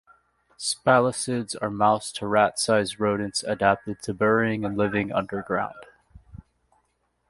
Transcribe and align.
Spalacids 0.57 1.55
are 1.61 1.69
mouse- 1.69 2.11
to 2.13 2.25
rat-sized 2.25 2.99
rodents, 2.99 3.43
adapted 3.43 4.01
to 4.01 4.15
burrowing 4.15 4.65
and 4.65 4.75
living 4.75 5.11
underground. 5.11 5.85